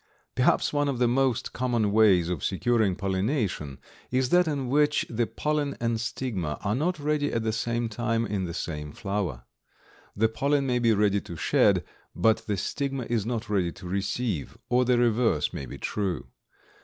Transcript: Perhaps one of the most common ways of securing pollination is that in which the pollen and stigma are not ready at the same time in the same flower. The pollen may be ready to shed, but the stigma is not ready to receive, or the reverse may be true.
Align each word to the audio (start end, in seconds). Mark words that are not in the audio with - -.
Perhaps 0.33 0.73
one 0.73 0.89
of 0.89 0.97
the 0.97 1.07
most 1.07 1.53
common 1.53 1.91
ways 1.91 2.27
of 2.27 2.43
securing 2.43 2.95
pollination 2.95 3.77
is 4.09 4.29
that 4.29 4.47
in 4.47 4.67
which 4.67 5.05
the 5.11 5.27
pollen 5.27 5.77
and 5.79 5.99
stigma 6.01 6.57
are 6.63 6.73
not 6.73 6.97
ready 6.97 7.31
at 7.31 7.43
the 7.43 7.53
same 7.53 7.87
time 7.87 8.25
in 8.25 8.45
the 8.45 8.53
same 8.55 8.93
flower. 8.93 9.43
The 10.15 10.27
pollen 10.27 10.65
may 10.65 10.79
be 10.79 10.95
ready 10.95 11.21
to 11.21 11.35
shed, 11.35 11.83
but 12.15 12.47
the 12.47 12.57
stigma 12.57 13.05
is 13.11 13.27
not 13.27 13.47
ready 13.47 13.71
to 13.73 13.87
receive, 13.87 14.57
or 14.69 14.85
the 14.85 14.97
reverse 14.97 15.53
may 15.53 15.67
be 15.67 15.77
true. 15.77 16.25